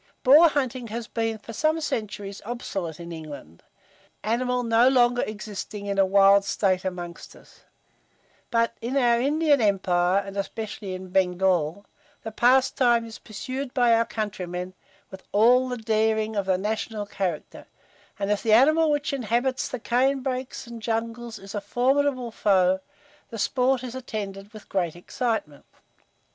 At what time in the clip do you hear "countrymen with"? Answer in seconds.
14.03-15.21